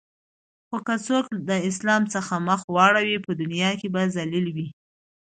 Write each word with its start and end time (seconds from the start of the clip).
خو 0.67 0.77
که 0.87 0.95
څوک 1.07 1.25
د 1.49 1.51
اسلام 1.69 2.03
څخه 2.13 2.33
مخ 2.47 2.61
واړوی 2.75 3.17
په 3.25 3.31
دنیا 3.41 3.71
کی 3.79 3.87
به 3.93 4.01
ذلیل 4.15 4.47
وی 4.55 4.67